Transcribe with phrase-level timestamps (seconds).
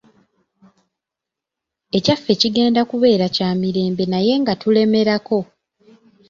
[1.97, 5.39] Ekyaffe kigenda kubeera kya mirembe naye nga tulemerako.